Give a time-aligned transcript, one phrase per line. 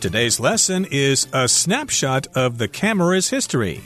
[0.00, 3.82] Today's lesson is a snapshot of the camera's history.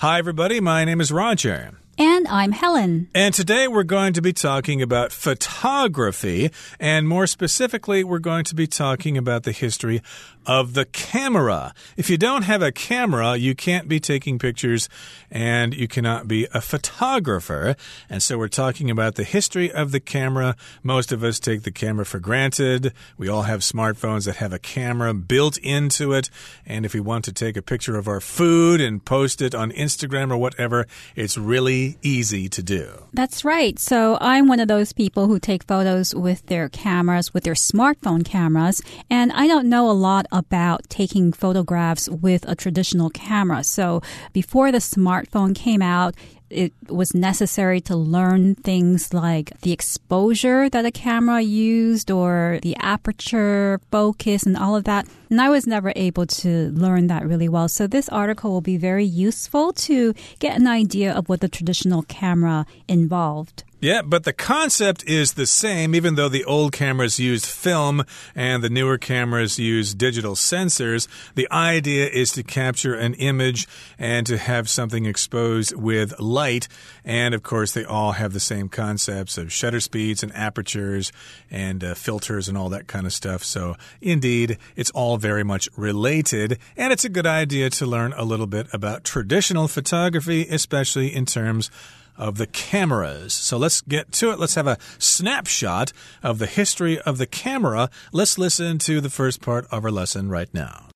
[0.00, 0.58] Hi, everybody.
[0.60, 1.78] My name is Roger.
[1.96, 3.08] And I'm Helen.
[3.14, 6.50] And today we're going to be talking about photography.
[6.80, 10.02] And more specifically, we're going to be talking about the history
[10.44, 11.74] of the camera.
[11.96, 14.88] If you don't have a camera, you can't be taking pictures
[15.30, 17.76] and you cannot be a photographer.
[18.08, 20.56] And so we're talking about the history of the camera.
[20.82, 22.92] Most of us take the camera for granted.
[23.18, 26.30] We all have smartphones that have a camera built into it.
[26.64, 29.72] And if we want to take a picture of our food and post it on
[29.72, 33.02] Instagram or whatever, it's really easy to do.
[33.12, 33.78] That's right.
[33.78, 38.24] So I'm one of those people who take photos with their cameras, with their smartphone
[38.24, 38.80] cameras,
[39.10, 43.64] and I don't know a lot about taking photographs with a traditional camera.
[43.64, 44.02] So
[44.32, 46.14] before the smartphone came out,
[46.50, 52.76] it was necessary to learn things like the exposure that a camera used or the
[52.78, 55.06] aperture, focus, and all of that.
[55.30, 57.68] And I was never able to learn that really well.
[57.68, 62.02] So this article will be very useful to get an idea of what the traditional
[62.02, 63.64] camera involved.
[63.78, 68.64] Yeah, but the concept is the same, even though the old cameras used film and
[68.64, 71.06] the newer cameras use digital sensors.
[71.34, 76.68] The idea is to capture an image and to have something exposed with light.
[77.04, 81.12] And of course, they all have the same concepts of shutter speeds and apertures
[81.50, 83.44] and uh, filters and all that kind of stuff.
[83.44, 86.58] So, indeed, it's all very much related.
[86.78, 91.26] And it's a good idea to learn a little bit about traditional photography, especially in
[91.26, 91.70] terms
[92.18, 93.32] of the cameras.
[93.32, 94.38] So let's get to it.
[94.38, 95.92] Let's have a snapshot
[96.22, 97.90] of the history of the camera.
[98.12, 100.88] Let's listen to the first part of our lesson right now.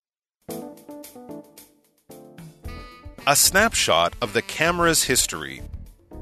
[3.26, 5.62] A snapshot of the camera's history.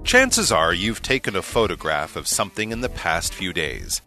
[0.05, 4.00] Chances are you've taken a photograph of something in the past few days.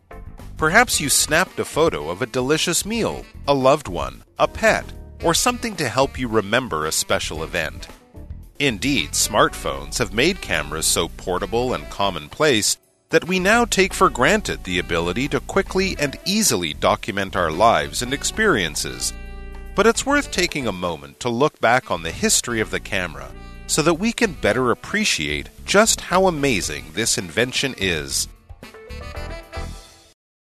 [0.57, 4.85] Perhaps you snapped a photo of a delicious meal, a loved one, a pet,
[5.23, 7.87] or something to help you remember a special event.
[8.60, 12.78] Indeed, smartphones have made cameras so portable and commonplace
[13.10, 18.02] that we now take for granted the ability to quickly and easily document our lives
[18.02, 19.12] and experiences.
[19.74, 23.28] But it's worth taking a moment to look back on the history of the camera
[23.66, 28.26] so that we can better appreciate just how amazing this invention is.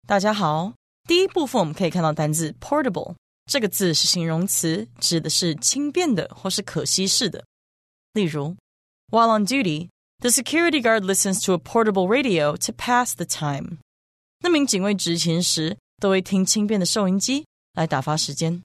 [0.05, 0.73] 大家好，
[1.07, 3.15] 第一部分我们可以看到单字 portable
[3.51, 7.43] 这个字是形容词，指的是轻便的或是可稀释的。
[8.13, 8.55] 例如，
[9.09, 9.89] While on duty,
[10.19, 13.77] the security guard listens to a portable radio to pass the time。
[14.39, 18.61] 那名警卫执勤时都会听轻便的收音机来打发时间。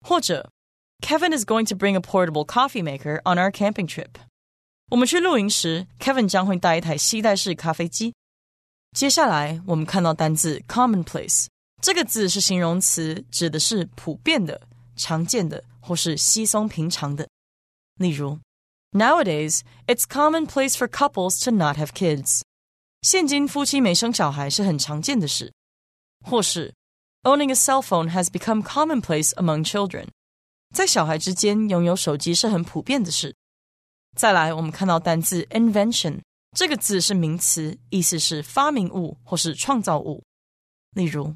[0.00, 0.50] 或者，
[1.00, 4.10] Kevin is going to bring a portable coffee maker on our camping trip。
[4.90, 8.14] 我们去露营时，Kevin 将会带一台吸带式咖啡机。
[8.92, 11.46] 接下来，我们看到单字 commonplace，
[11.82, 14.60] 这个字是形容词，指的是普遍的、
[14.96, 17.28] 常见的或是稀松平常的。
[17.98, 18.38] 例如
[18.92, 22.42] Nowadays, it's commonplace for couples to not have kids.
[23.02, 25.52] 现今夫妻没生小孩是很常见的事。
[26.24, 26.74] 或是
[27.22, 30.08] Owning a cell phone has become commonplace among children.
[30.74, 33.34] 在小孩之间拥有手机是很普遍的事。
[34.16, 36.20] 再来，我们看到单字 invention
[36.56, 40.24] 这个字是名词，意思是发明物或是创造物。
[40.94, 41.34] 例如，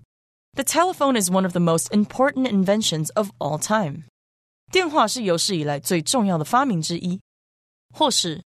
[0.54, 4.04] The telephone is one of the most important inventions of all time.
[4.72, 7.20] 电话是有史以来最重要的发明之一。
[7.94, 8.42] 或是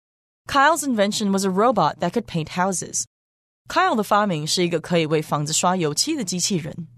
[0.46, 3.04] Kyle's invention was a robot that could paint houses.
[3.68, 6.88] Kyle 的发明是一个可以为房子刷油漆的机器人。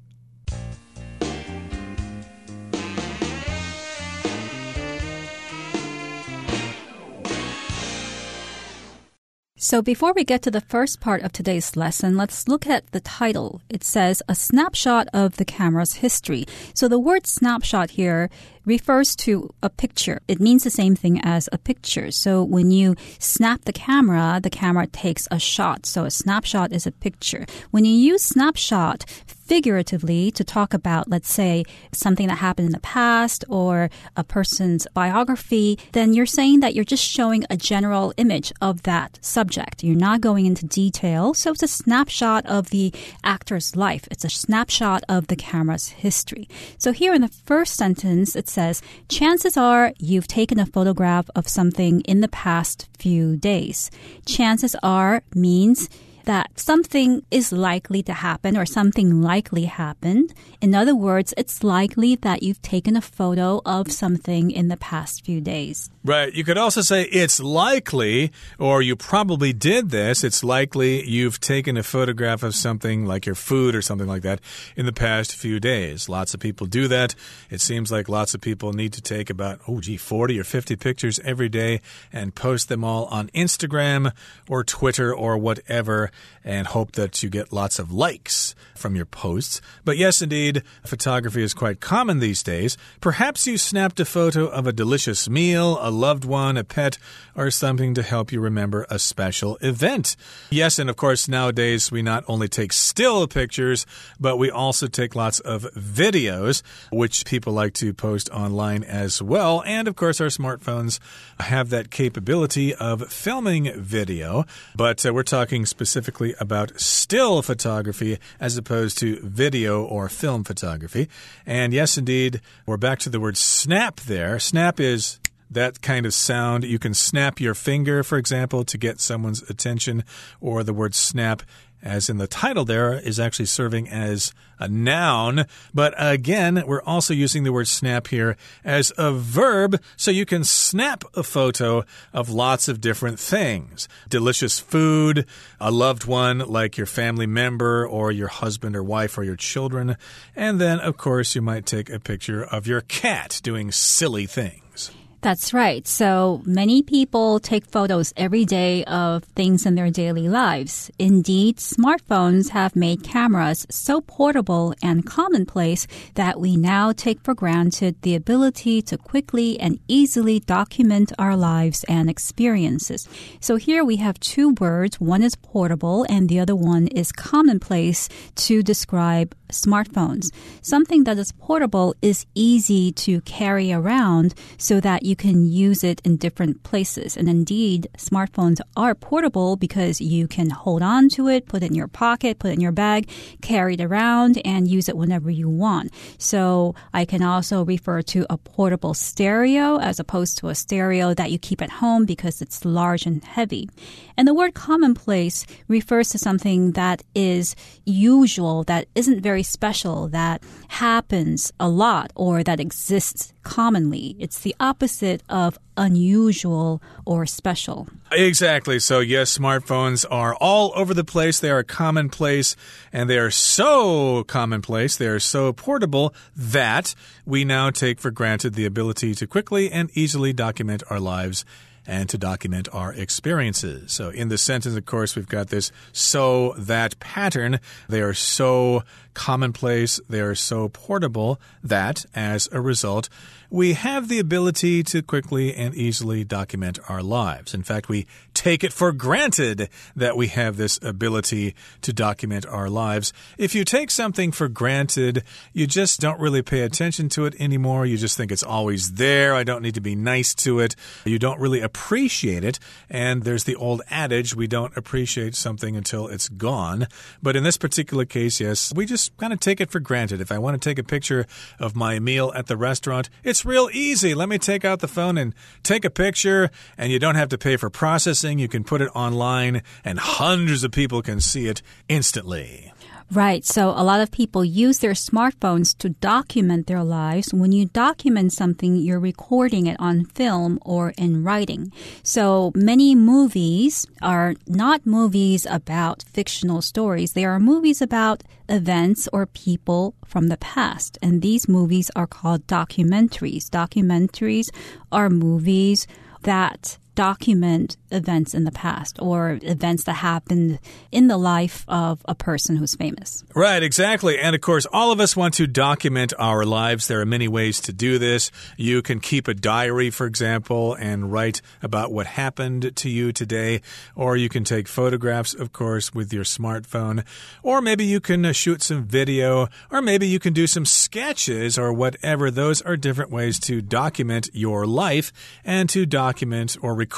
[9.58, 13.00] So before we get to the first part of today's lesson, let's look at the
[13.00, 13.62] title.
[13.68, 16.46] It says a snapshot of the camera's history.
[16.72, 18.28] So the word snapshot here
[18.65, 20.21] refers to a picture.
[20.27, 22.11] It means the same thing as a picture.
[22.11, 25.85] So when you snap the camera, the camera takes a shot.
[25.85, 27.45] So a snapshot is a picture.
[27.71, 29.05] When you use snapshot,
[29.51, 34.87] figuratively to talk about, let's say, something that happened in the past or a person's
[34.93, 39.83] biography, then you're saying that you're just showing a general image of that subject.
[39.83, 41.33] You're not going into detail.
[41.33, 42.93] So it's a snapshot of the
[43.25, 44.07] actor's life.
[44.09, 46.47] It's a snapshot of the camera's history.
[46.77, 51.47] So here in the first sentence, it says, chances are you've taken a photograph of
[51.47, 53.89] something in the past few days.
[54.25, 55.89] Chances are means
[56.25, 60.33] that something is likely to happen or something likely happened.
[60.61, 65.25] In other words, it's likely that you've taken a photo of something in the past
[65.25, 65.89] few days.
[66.03, 66.33] Right.
[66.33, 70.23] You could also say it's likely, or you probably did this.
[70.23, 74.41] It's likely you've taken a photograph of something like your food or something like that
[74.75, 76.09] in the past few days.
[76.09, 77.13] Lots of people do that.
[77.51, 80.75] It seems like lots of people need to take about, oh, gee, 40 or 50
[80.75, 81.81] pictures every day
[82.11, 84.11] and post them all on Instagram
[84.49, 86.09] or Twitter or whatever
[86.43, 89.61] and hope that you get lots of likes from your posts.
[89.85, 92.77] But yes, indeed, photography is quite common these days.
[92.99, 96.97] Perhaps you snapped a photo of a delicious meal, a loved one, a pet,
[97.35, 100.15] or something to help you remember a special event.
[100.49, 103.85] Yes, and of course, nowadays we not only take still pictures,
[104.19, 109.63] but we also take lots of videos, which people like to post online as well.
[109.65, 110.99] And of course, our smartphones
[111.39, 114.45] have that capability of filming video.
[114.75, 121.09] But uh, we're talking specifically about still photography as opposed to video or film photography.
[121.45, 124.39] And yes, indeed, we're back to the word snap there.
[124.39, 125.19] Snap is
[125.49, 126.63] that kind of sound.
[126.63, 130.05] You can snap your finger, for example, to get someone's attention,
[130.39, 131.43] or the word snap
[131.83, 135.45] as in the title there, is actually serving as a noun.
[135.73, 140.43] But again, we're also using the word snap here as a verb, so you can
[140.43, 141.83] snap a photo
[142.13, 143.89] of lots of different things.
[144.09, 145.25] Delicious food,
[145.59, 149.97] a loved one like your family member or your husband or wife or your children.
[150.35, 154.91] And then, of course, you might take a picture of your cat doing silly things.
[155.21, 155.87] That's right.
[155.87, 160.89] So many people take photos every day of things in their daily lives.
[160.97, 165.85] Indeed, smartphones have made cameras so portable and commonplace
[166.15, 171.85] that we now take for granted the ability to quickly and easily document our lives
[171.87, 173.07] and experiences.
[173.39, 174.99] So here we have two words.
[174.99, 178.09] One is portable and the other one is commonplace
[178.47, 180.31] to describe smartphones.
[180.61, 186.01] Something that is portable is easy to carry around so that you can use it
[186.03, 187.15] in different places.
[187.15, 191.75] And indeed, smartphones are portable because you can hold on to it, put it in
[191.75, 193.09] your pocket, put it in your bag,
[193.41, 195.91] carry it around, and use it whenever you want.
[196.17, 201.31] So I can also refer to a portable stereo as opposed to a stereo that
[201.31, 203.69] you keep at home because it's large and heavy.
[204.17, 207.55] And the word commonplace refers to something that is
[207.85, 214.15] usual, that isn't very special, that happens a lot, or that exists commonly.
[214.19, 217.87] It's the opposite of unusual or special.
[218.11, 218.79] Exactly.
[218.79, 221.39] So, yes, smartphones are all over the place.
[221.39, 222.55] They are commonplace,
[222.93, 226.93] and they are so commonplace, they are so portable that
[227.25, 231.45] we now take for granted the ability to quickly and easily document our lives
[231.85, 233.91] and to document our experiences.
[233.91, 237.59] So, in the sentence, of course, we've got this so that pattern.
[237.89, 238.83] They are so
[239.13, 243.09] commonplace, they are so portable that, as a result,
[243.49, 247.53] we have the ability to quickly and easily document our lives.
[247.53, 248.07] In fact, we
[248.41, 253.13] take it for granted that we have this ability to document our lives.
[253.37, 255.23] If you take something for granted,
[255.53, 257.85] you just don't really pay attention to it anymore.
[257.85, 259.35] You just think it's always there.
[259.35, 260.75] I don't need to be nice to it.
[261.05, 262.57] You don't really appreciate it.
[262.89, 266.87] And there's the old adage we don't appreciate something until it's gone.
[267.21, 270.19] But in this particular case, yes, we just kind of take it for granted.
[270.19, 271.27] If I want to take a picture
[271.59, 274.15] of my meal at the restaurant, it's real easy.
[274.15, 277.37] Let me take out the phone and take a picture, and you don't have to
[277.37, 278.30] pay for processing.
[278.39, 282.71] You can put it online, and hundreds of people can see it instantly.
[283.13, 283.43] Right.
[283.43, 287.33] So a lot of people use their smartphones to document their lives.
[287.33, 291.73] When you document something, you're recording it on film or in writing.
[292.03, 297.11] So many movies are not movies about fictional stories.
[297.11, 300.97] They are movies about events or people from the past.
[301.01, 303.49] And these movies are called documentaries.
[303.49, 304.51] Documentaries
[304.89, 305.85] are movies
[306.21, 310.59] that document events in the past or events that happened
[310.91, 313.23] in the life of a person who's famous.
[313.33, 314.19] Right, exactly.
[314.19, 316.87] And of course, all of us want to document our lives.
[316.87, 318.31] There are many ways to do this.
[318.55, 323.61] You can keep a diary, for example, and write about what happened to you today.
[323.95, 327.03] Or you can take photographs, of course, with your smartphone.
[327.41, 329.47] Or maybe you can uh, shoot some video.
[329.71, 332.29] Or maybe you can do some sketches or whatever.
[332.29, 335.11] Those are different ways to document your life
[335.43, 336.90] and to document or record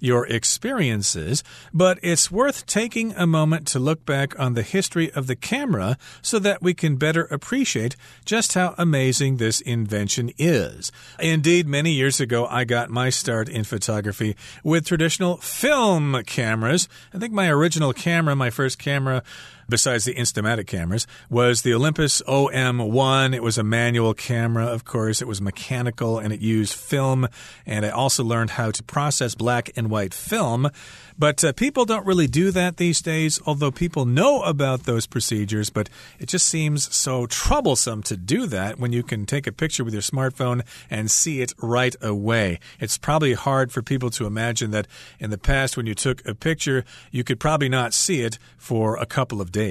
[0.00, 5.26] your experiences, but it's worth taking a moment to look back on the history of
[5.26, 10.90] the camera so that we can better appreciate just how amazing this invention is.
[11.20, 16.88] Indeed, many years ago, I got my start in photography with traditional film cameras.
[17.14, 19.22] I think my original camera, my first camera,
[19.68, 23.34] besides the Instamatic cameras, was the Olympus OM1.
[23.34, 25.22] It was a manual camera, of course.
[25.22, 27.28] It was mechanical and it used film.
[27.66, 30.70] And I also learned how to process black and white film.
[31.18, 35.70] But uh, people don't really do that these days, although people know about those procedures.
[35.70, 35.88] But
[36.18, 39.92] it just seems so troublesome to do that when you can take a picture with
[39.92, 42.58] your smartphone and see it right away.
[42.80, 44.86] It's probably hard for people to imagine that
[45.18, 48.96] in the past, when you took a picture, you could probably not see it for
[48.96, 49.61] a couple of days.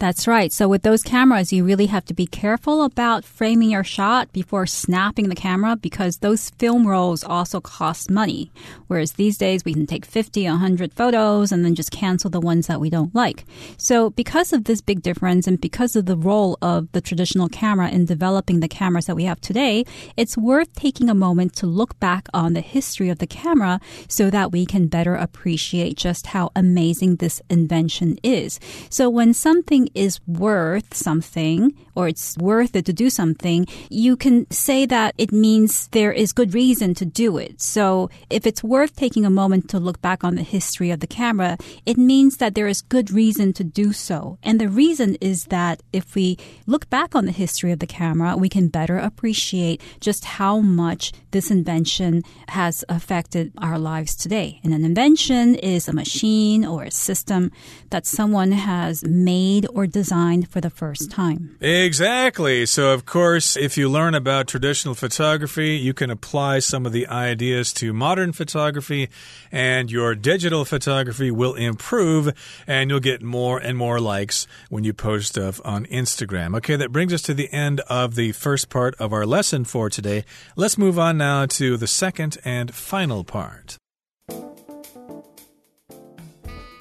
[0.00, 0.50] That's right.
[0.50, 4.66] So with those cameras, you really have to be careful about framing your shot before
[4.66, 8.50] snapping the camera because those film rolls also cost money.
[8.86, 12.66] Whereas these days we can take 50, 100 photos and then just cancel the ones
[12.66, 13.44] that we don't like.
[13.76, 17.90] So because of this big difference and because of the role of the traditional camera
[17.90, 19.84] in developing the cameras that we have today,
[20.16, 24.30] it's worth taking a moment to look back on the history of the camera so
[24.30, 28.58] that we can better appreciate just how amazing this invention is.
[28.88, 34.50] So when something is worth something or it's worth it to do something, you can
[34.50, 37.60] say that it means there is good reason to do it.
[37.60, 41.06] So if it's worth taking a moment to look back on the history of the
[41.06, 44.38] camera, it means that there is good reason to do so.
[44.42, 48.36] And the reason is that if we look back on the history of the camera,
[48.36, 54.60] we can better appreciate just how much this invention has affected our lives today.
[54.64, 57.52] And an invention is a machine or a system
[57.90, 61.56] that someone has made or designed for the first time.
[61.60, 62.66] Exactly.
[62.66, 67.06] So, of course, if you learn about traditional photography, you can apply some of the
[67.06, 69.08] ideas to modern photography,
[69.50, 72.32] and your digital photography will improve,
[72.66, 76.56] and you'll get more and more likes when you post stuff on Instagram.
[76.56, 79.88] Okay, that brings us to the end of the first part of our lesson for
[79.90, 80.24] today.
[80.56, 83.79] Let's move on now to the second and final part.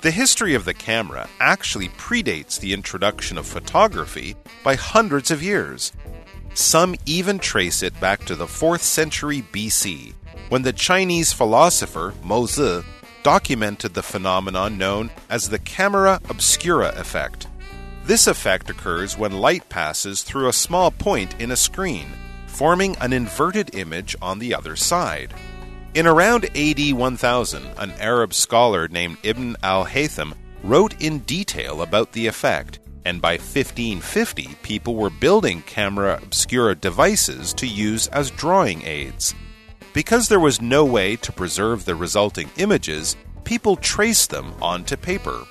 [0.01, 5.91] The history of the camera actually predates the introduction of photography by hundreds of years.
[6.53, 10.13] Some even trace it back to the 4th century BC,
[10.48, 12.82] when the Chinese philosopher Mo Zi
[13.24, 17.48] documented the phenomenon known as the camera obscura effect.
[18.06, 22.08] This effect occurs when light passes through a small point in a screen,
[22.48, 25.34] forming an inverted image on the other side.
[25.94, 32.12] In around AD 1000, an Arab scholar named Ibn al Haytham wrote in detail about
[32.12, 38.83] the effect, and by 1550, people were building camera obscura devices to use as drawing
[38.85, 39.35] aids.
[39.92, 45.47] Because there was no way to preserve the resulting images, people traced them onto paper.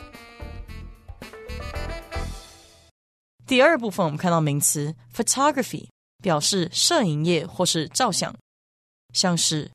[3.46, 5.88] 第二部分我们看到名词 photography，
[6.22, 8.34] 表示摄影业或是照相，
[9.14, 9.70] 像是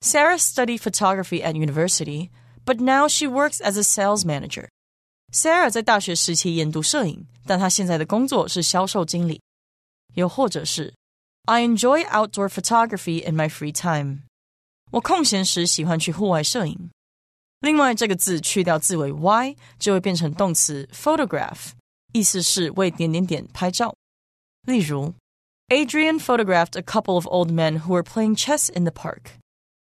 [0.00, 2.30] Sarah studied photography at university,
[2.64, 4.68] but now she works as a sales manager.
[5.32, 9.40] Sarah 在大学时期研读摄影，但她现在的工作是销售经理。
[10.14, 10.92] 又或者是
[11.46, 14.24] I enjoy outdoor photography in my free time.
[14.90, 16.90] 我空闲时喜欢去户外摄影。
[17.60, 21.70] 另外，这个字去掉字尾 y 就会变成动词 photograph，
[22.12, 23.94] 意思是为点点点拍照。
[24.66, 25.14] 例如，
[25.68, 29.38] Adrian photographed a couple of old men who were playing chess in the park.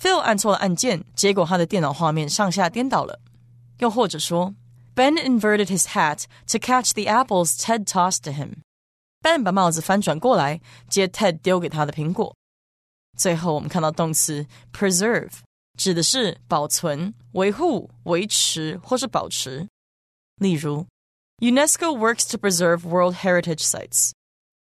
[0.00, 3.20] Phil 按错了按键，结果他的电脑画面上下颠倒了。
[3.78, 4.54] 又或者说，
[4.94, 12.34] Ben inverted his hat to catch the apples Ted tossed to him。Ben 把帽子翻转过来，接 Ted 丢给他的苹果。
[13.16, 15.30] 最后，我们看到动词 preserve，
[15.78, 19.66] 指的是保存、维护、维持或是保持。
[20.36, 20.86] 例如，
[21.38, 24.10] UNESCO works to preserve World Heritage Sites。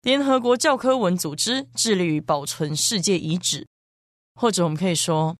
[0.04, 3.68] 联合国教科文组织致力于保存世界遗址。
[4.40, 5.36] 或者我们可以说，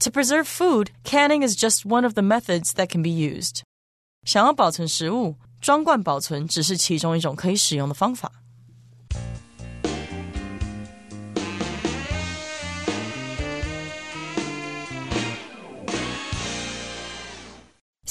[0.00, 3.60] To preserve food, canning is just one of the methods that can be used。
[4.24, 8.30] 想要保存食物，装罐保存只是其中一种可以使用的方法。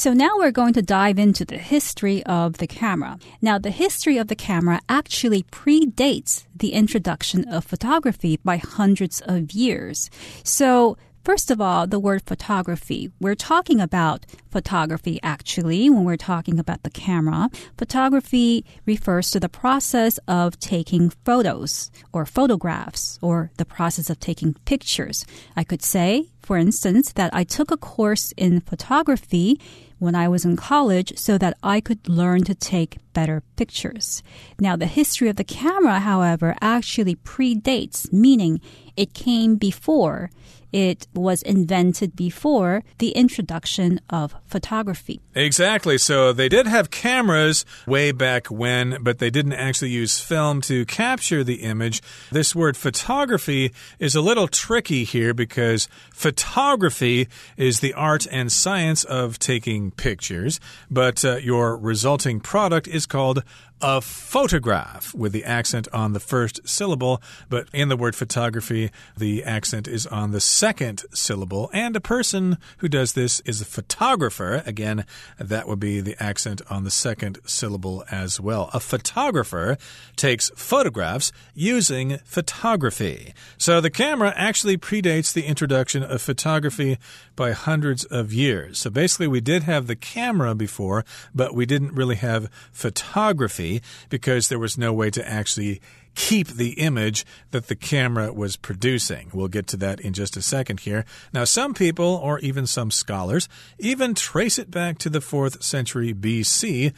[0.01, 3.19] So now we're going to dive into the history of the camera.
[3.43, 9.53] Now, the history of the camera actually predates the introduction of photography by hundreds of
[9.53, 10.09] years.
[10.43, 13.11] So First of all, the word photography.
[13.21, 17.51] We're talking about photography actually when we're talking about the camera.
[17.77, 24.55] Photography refers to the process of taking photos or photographs or the process of taking
[24.65, 25.27] pictures.
[25.55, 29.61] I could say, for instance, that I took a course in photography
[30.01, 34.23] when I was in college so that I could learn to take better pictures.
[34.59, 38.61] Now, the history of the camera, however, actually predates, meaning
[38.97, 40.31] it came before
[40.73, 45.21] it was invented before the introduction of photography.
[45.35, 45.99] Exactly.
[45.99, 50.85] So they did have cameras way back when, but they didn't actually use film to
[50.87, 52.03] capture the image.
[52.31, 59.05] This word photography is a little tricky here because photography is the art and science
[59.05, 60.61] of taking pictures,
[60.91, 63.43] but uh, your resulting product is called
[63.83, 69.43] a photograph with the accent on the first syllable, but in the word photography, the
[69.45, 71.71] accent is on the second syllable.
[71.73, 74.63] And a person who does this is a photographer.
[74.67, 75.05] Again,
[75.39, 78.71] that would be the accent on the second syllable as well.
[78.73, 79.77] A photographer
[80.17, 83.35] takes photographs using photography.
[83.59, 86.99] So the camera actually predates the introduction of photography
[87.41, 88.79] by hundreds of years.
[88.79, 93.81] So basically, we did have the camera before, but we didn't really have photography
[94.11, 95.81] because there was no way to actually
[96.15, 99.31] keep the image that the camera was producing.
[99.33, 101.07] We'll get to that in just a second here.
[101.33, 106.13] Now, some people, or even some scholars, even trace it back to the 4th century
[106.13, 106.93] BC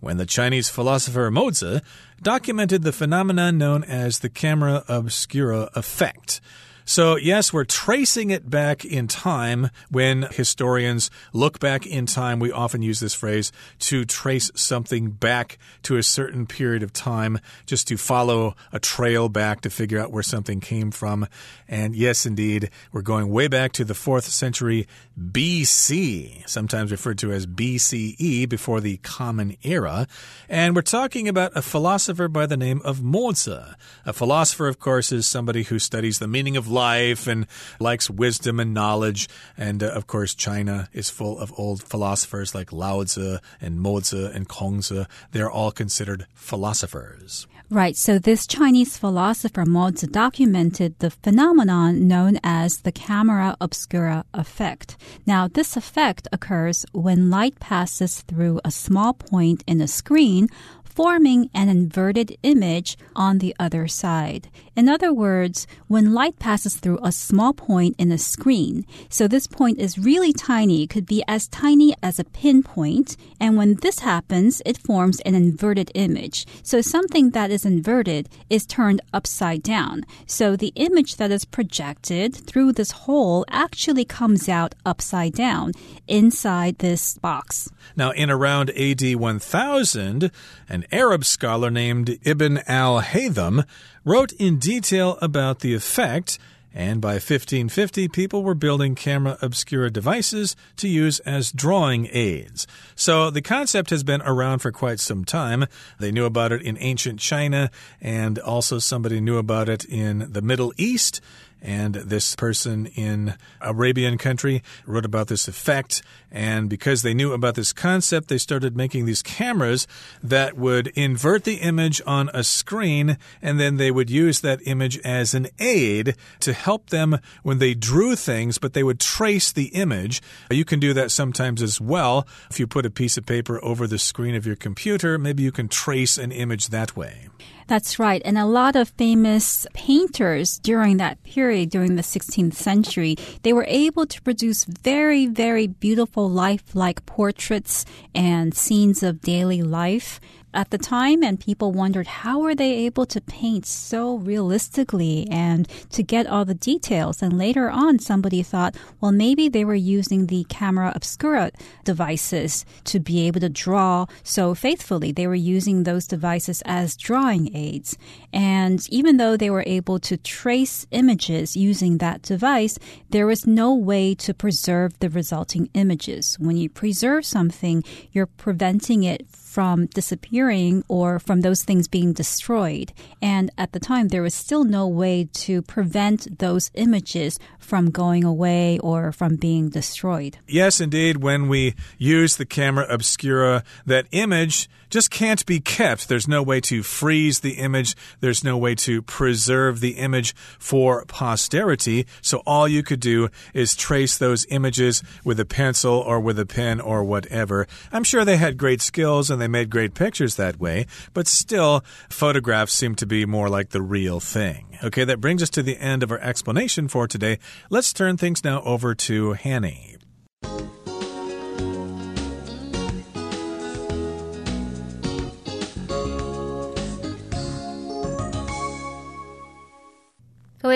[0.00, 1.82] when the Chinese philosopher Mozi
[2.20, 6.42] documented the phenomenon known as the camera obscura effect.
[6.88, 9.70] So, yes, we're tracing it back in time.
[9.90, 13.50] When historians look back in time, we often use this phrase
[13.80, 19.28] to trace something back to a certain period of time, just to follow a trail
[19.28, 21.26] back to figure out where something came from.
[21.66, 24.86] And yes, indeed, we're going way back to the fourth century
[25.20, 30.06] BC, sometimes referred to as BCE, before the Common Era.
[30.48, 33.74] And we're talking about a philosopher by the name of Mozi.
[34.04, 37.46] A philosopher, of course, is somebody who studies the meaning of life and
[37.80, 39.28] likes wisdom and knowledge.
[39.56, 44.24] And uh, of course, China is full of old philosophers like Lao Tzu and Mozi
[44.34, 45.06] and Kongzi.
[45.32, 47.46] They're all considered philosophers.
[47.68, 47.96] Right.
[47.96, 54.96] So this Chinese philosopher Mozi documented the phenomenon known as the camera obscura effect.
[55.26, 60.48] Now, this effect occurs when light passes through a small point in a screen
[60.96, 64.48] forming an inverted image on the other side.
[64.74, 69.46] In other words, when light passes through a small point in a screen, so this
[69.46, 74.62] point is really tiny, could be as tiny as a pinpoint, and when this happens,
[74.64, 76.46] it forms an inverted image.
[76.62, 80.02] So something that is inverted is turned upside down.
[80.26, 85.72] So the image that is projected through this hole actually comes out upside down
[86.08, 87.68] inside this box.
[87.96, 90.30] Now, in around AD 1000,
[90.68, 93.64] an Arab scholar named Ibn al Haytham
[94.04, 96.38] wrote in detail about the effect.
[96.74, 102.66] And by 1550, people were building camera obscura devices to use as drawing aids.
[102.94, 105.64] So the concept has been around for quite some time.
[105.98, 110.42] They knew about it in ancient China, and also somebody knew about it in the
[110.42, 111.22] Middle East.
[111.62, 116.02] And this person in Arabian country wrote about this effect.
[116.30, 119.86] And because they knew about this concept, they started making these cameras
[120.22, 124.98] that would invert the image on a screen, and then they would use that image
[124.98, 129.68] as an aid to help them when they drew things, but they would trace the
[129.68, 130.22] image.
[130.50, 132.26] You can do that sometimes as well.
[132.50, 135.52] If you put a piece of paper over the screen of your computer, maybe you
[135.52, 137.28] can trace an image that way.
[137.66, 138.22] That's right.
[138.24, 143.66] And a lot of famous painters during that period, during the 16th century, they were
[143.68, 150.20] able to produce very, very beautiful lifelike portraits and scenes of daily life
[150.56, 155.68] at the time, and people wondered how are they able to paint so realistically and
[155.90, 157.22] to get all the details.
[157.22, 161.50] And later on, somebody thought, well, maybe they were using the camera obscura
[161.84, 165.12] devices to be able to draw so faithfully.
[165.12, 167.98] They were using those devices as drawing aids.
[168.32, 172.78] And even though they were able to trace images using that device,
[173.10, 176.36] there was no way to preserve the resulting images.
[176.40, 182.92] When you preserve something, you're preventing it from disappearing or from those things being destroyed.
[183.22, 188.22] And at the time, there was still no way to prevent those images from going
[188.22, 190.36] away or from being destroyed.
[190.46, 191.22] Yes, indeed.
[191.22, 196.08] When we use the camera obscura, that image just can't be kept.
[196.08, 197.94] There's no way to freeze the image.
[198.20, 202.06] There's no way to preserve the image for posterity.
[202.22, 206.46] So all you could do is trace those images with a pencil or with a
[206.46, 207.66] pen or whatever.
[207.92, 211.84] I'm sure they had great skills and they made great pictures that way, but still,
[212.08, 214.78] photographs seem to be more like the real thing.
[214.84, 217.38] Okay, that brings us to the end of our explanation for today.
[217.70, 219.95] Let's turn things now over to Hanny.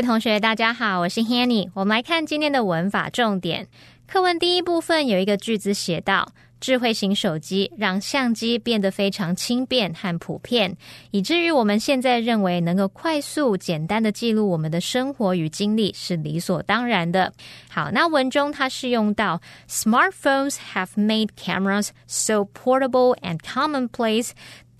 [0.00, 1.68] 位同学，大家好，我是 Hanny。
[1.74, 3.68] 我们来看今天的文法重点。
[4.06, 10.74] 课文第一部分有一个句子写到：智慧型手机让相机变得非常轻便和普遍，
[11.10, 17.30] 以至于我们现在认为能够快速、简单的记录我们的生活与经历是理所当然的。
[17.68, 24.30] 好，那文中它是用到 Smartphones have made cameras so portable and commonplace。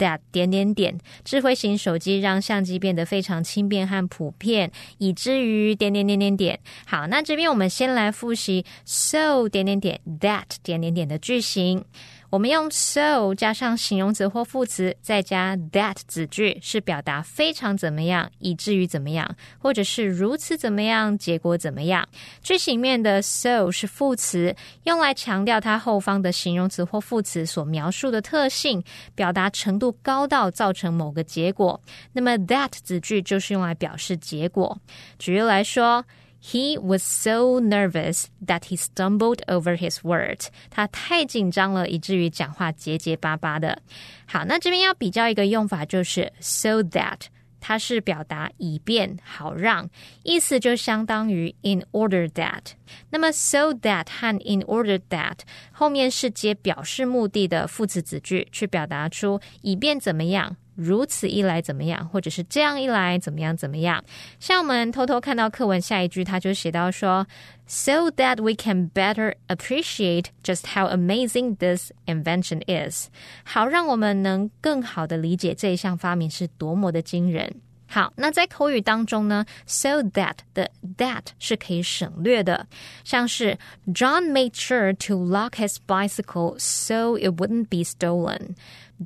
[0.00, 6.58] That 点点点，智慧型手机让相机变得非常轻便和普遍，以至于点点点点点。
[6.86, 11.84] 好，那这边我们先来复习 so 点点点 that 点点点的句型。
[12.30, 22.08] 我们用 so 加上形容词或副词，再加 that 子句，是表达非常怎么样，以至于怎么样，或者是如此怎么样，结果怎么样。
[22.40, 28.80] 句型面的 so 是副词，用来强调它后方的形容词或副词所描述的特性，
[29.16, 31.80] 表达程度高到造成某个结果。
[32.12, 34.78] 那么 that 子句就是用来表示结果。
[35.18, 36.04] 举例来说。
[36.42, 40.46] He was so nervous that he stumbled over his words。
[40.70, 43.82] 他太紧张了，以至于讲话结结巴巴的。
[44.26, 47.26] 好，那这边要比较一个用法，就是 so that，
[47.60, 49.90] 它是表达以便好让，
[50.22, 52.72] 意思就相当于 in order that。
[53.10, 60.56] 那么 so that 和 in order that 后面是接表示目的的副词子句，去表达出以便怎么样。
[60.75, 64.03] 如此一来怎么样，或者是这样一来怎么样怎么样？
[64.39, 67.25] 像我们偷偷看到课文下一句，他就写到说，
[67.65, 73.07] so that we can better appreciate just how amazing this invention is，
[73.43, 77.61] 好让我们能更好的理解这一项发明是多么的惊人。
[77.87, 82.67] 好，那在口语当中呢，so that 的 that 是可以省略的，
[83.03, 83.57] 像是
[83.93, 88.55] John made sure to lock his bicycle so it wouldn't be stolen。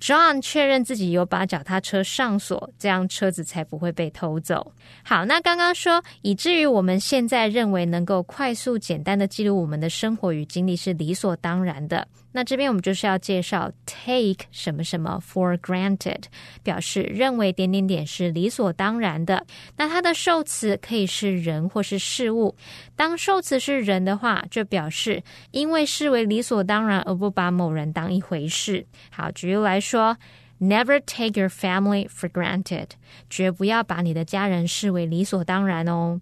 [0.00, 4.72] John 确认自己有把脚踏车上锁，这样车子才不会被偷走。
[5.04, 12.07] 好，那刚刚说，以至于我们现在认为能够快速、简单的记录我们的生活与经历是理所当然的。
[12.37, 16.24] 那这边我们就是要介绍 take 什么什么 for granted，
[16.64, 19.46] 表示认为点点点是理所当然的。
[19.76, 22.57] 那它的受词可以是人或是事物。
[22.96, 28.85] 当受词是人的话，就表示因为视为理所当然而不把某人当一回事。
[29.11, 30.16] 好，举例来说
[30.58, 32.88] ，Never take your family for granted，
[33.28, 36.20] 绝不要把你的家人视为理所当然哦。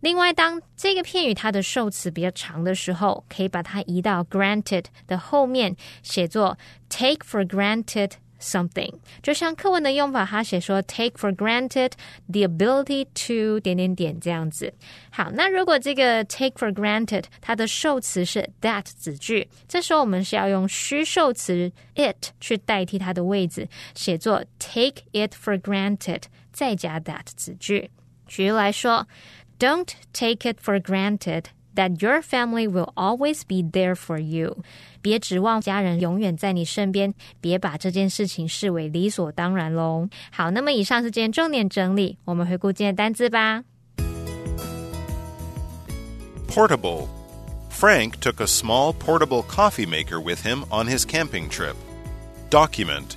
[0.00, 6.58] 另外，当这个片语它的受词比较长的时候，可以把它移到 granted 的后面，写作
[6.90, 8.12] take for granted
[8.45, 8.93] something。
[9.21, 11.91] 就像课文的用法，它写说 take for granted
[12.27, 14.73] the ability to 点点点这样子。
[15.09, 27.91] 好，那如果这个 take for granted 它的受词是 that 子句，这时候我们是要用虚受词 it 去代替它的位置，写作 take it for granted，再加 that 子句。
[28.27, 29.07] 举例来说。
[29.61, 34.63] Don't take it for granted that your family will always be there for you。
[35.05, 40.07] 别指望家人永远在你身边，别把这件事情视为理所当然喽。
[40.31, 43.63] 好，那么以上是今天重点整理，我们回顾今天的单词吧。
[46.47, 47.07] Portable.
[47.69, 51.75] Frank took a small portable coffee maker with him on his camping trip.
[52.49, 53.15] Document.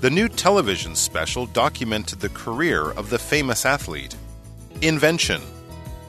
[0.00, 4.16] The new television special documented the career of the famous athlete.
[4.82, 5.40] Invention.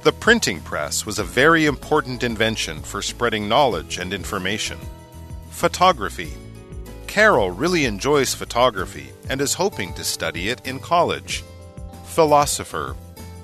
[0.04, 4.78] The printing press was a very important invention for spreading knowledge and information.
[5.51, 6.33] Photography.
[7.07, 11.45] Carol really enjoys photography and is hoping to study it in college.
[12.05, 12.97] Philosopher.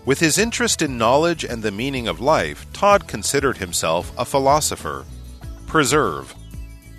[0.07, 5.05] With his interest in knowledge and the meaning of life, Todd considered himself a philosopher.
[5.66, 6.35] Preserve.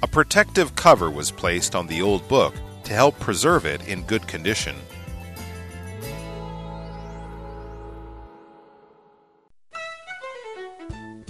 [0.04, 4.28] A protective cover was placed on the old book to help preserve it in good
[4.28, 4.76] condition.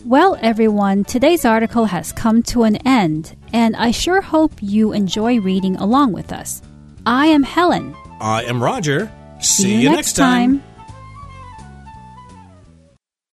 [0.03, 5.39] Well, everyone, today's article has come to an end, and I sure hope you enjoy
[5.39, 6.61] reading along with us.
[7.05, 7.95] I am Helen.
[8.19, 9.11] I am Roger.
[9.39, 10.63] See, you next time.